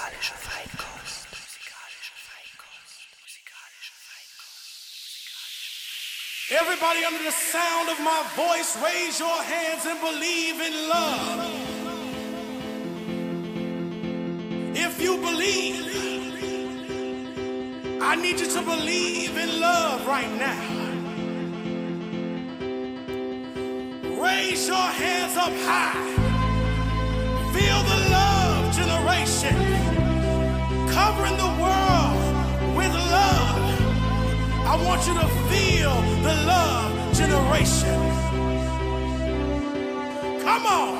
[0.00, 1.28] Musikalische Feinkost.
[6.50, 11.50] Everybody under the sound of my voice, raise your hands and believe in love.
[14.74, 15.86] If you believe,
[18.02, 20.78] I need you to believe in love right now.
[24.22, 25.92] Raise your hands up high.
[27.52, 29.79] Feel the love generation
[31.10, 33.58] covering the world with love.
[34.64, 37.98] I want you to feel the love generation.
[40.44, 40.99] Come on.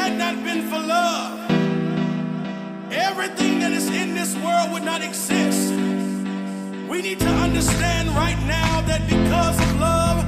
[0.00, 1.38] Had not been for love,
[2.90, 5.72] everything that is in this world would not exist.
[6.88, 10.18] We need to understand right now that because of love,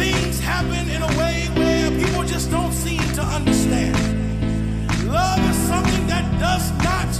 [0.00, 3.96] things happen in a way where people just don't seem to understand.
[5.12, 7.10] Love is something that does not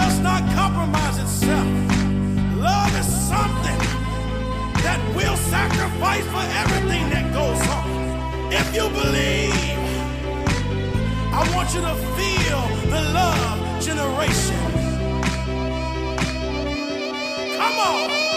[0.00, 1.68] does not compromise itself.
[2.68, 3.80] Love is something
[4.86, 7.88] that will sacrifice for everything that goes on.
[8.60, 9.57] If you believe,
[11.40, 14.58] I want you to feel the love generation.
[17.56, 18.27] Come on.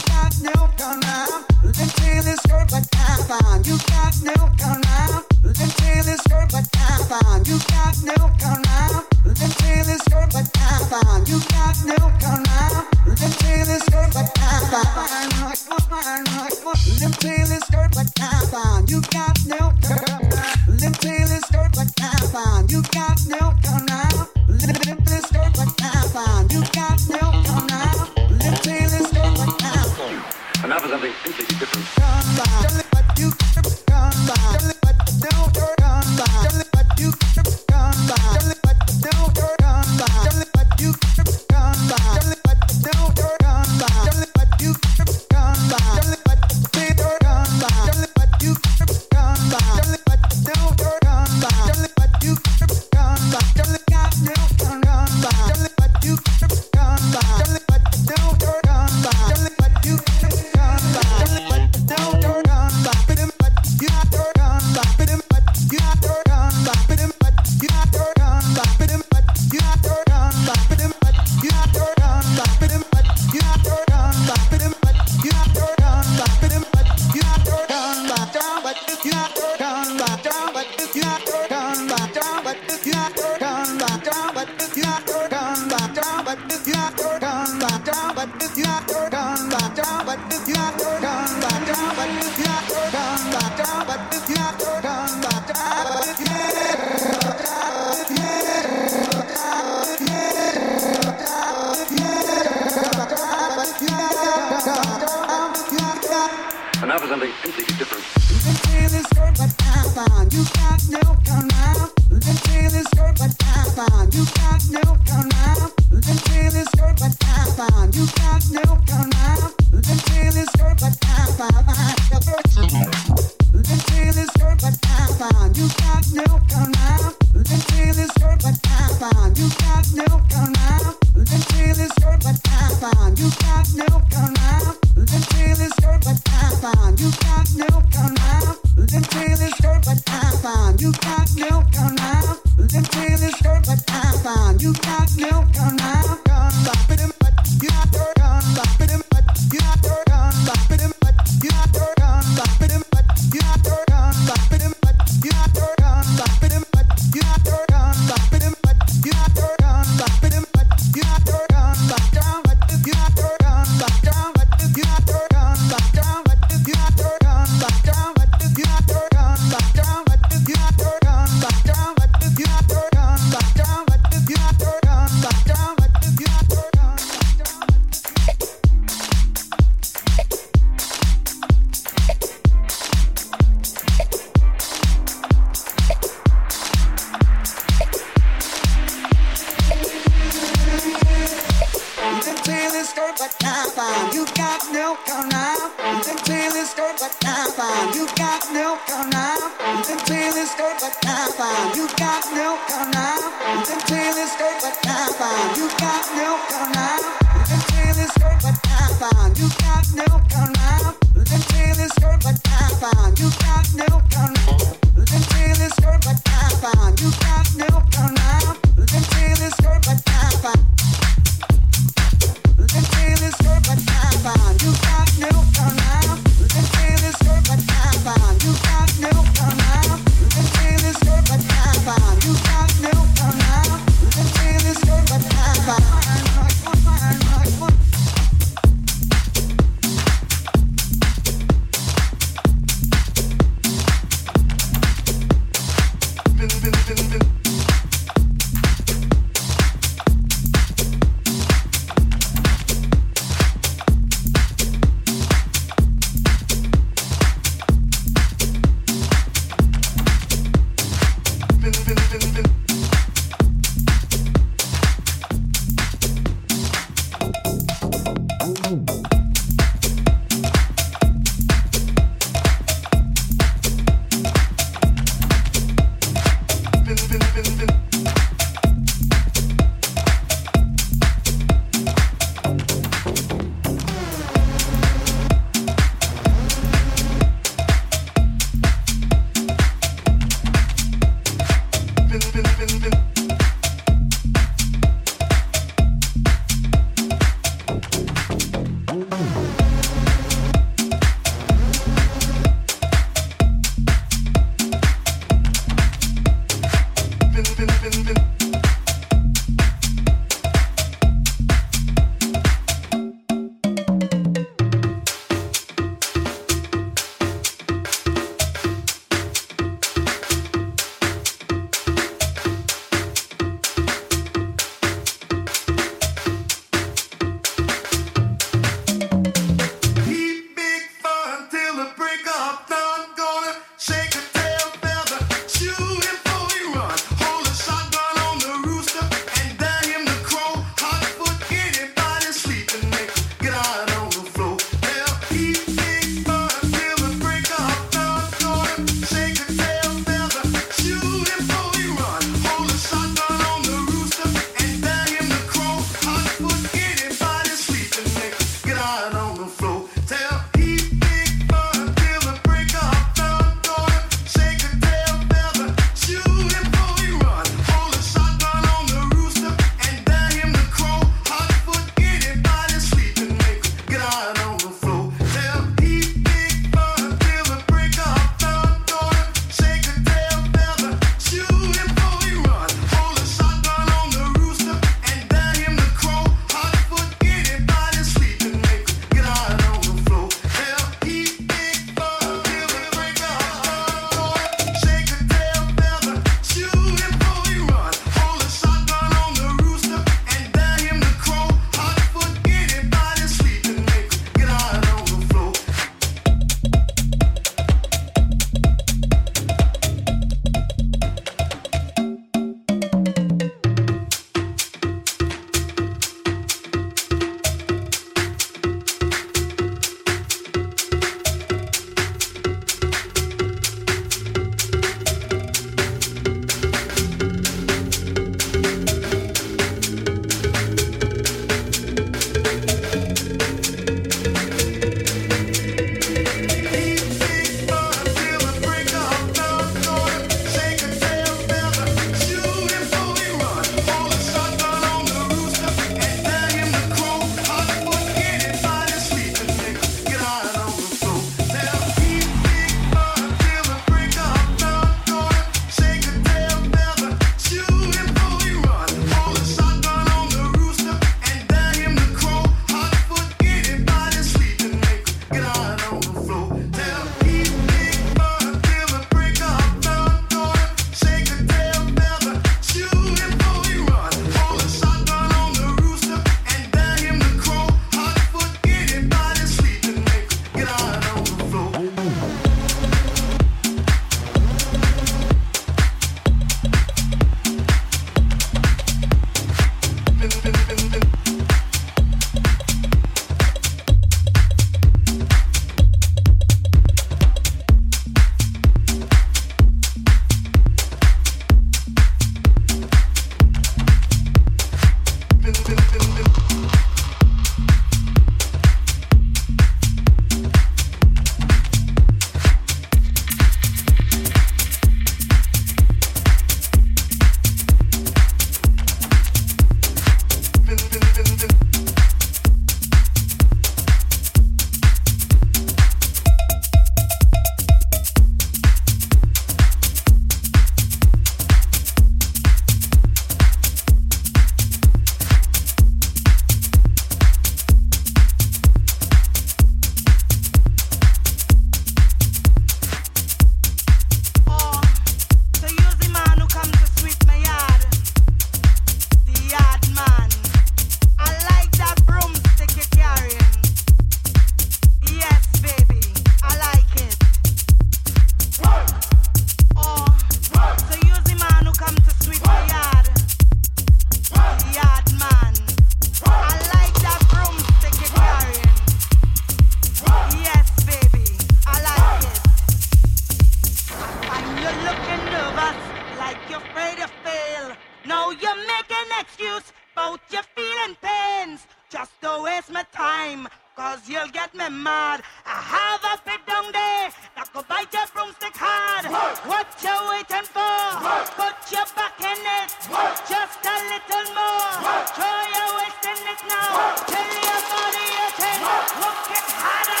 [599.31, 600.00] ¡Qué